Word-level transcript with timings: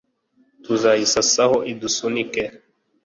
Tuzayisasaho 0.63 1.57
idusunike 1.71 2.43